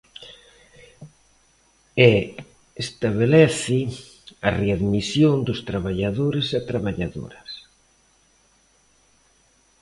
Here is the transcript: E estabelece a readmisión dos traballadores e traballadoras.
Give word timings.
E 2.09 2.13
estabelece 2.83 3.79
a 4.47 4.49
readmisión 4.61 5.35
dos 5.47 5.59
traballadores 5.69 6.47
e 6.57 6.59
traballadoras. 6.69 7.51